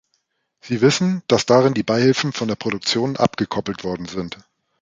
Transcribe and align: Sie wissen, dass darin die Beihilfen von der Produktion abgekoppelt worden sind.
Sie 0.61 0.81
wissen, 0.81 1.21
dass 1.27 1.45
darin 1.45 1.75
die 1.75 1.83
Beihilfen 1.83 2.33
von 2.33 2.47
der 2.47 2.55
Produktion 2.55 3.17
abgekoppelt 3.17 3.83
worden 3.83 4.07
sind. 4.07 4.35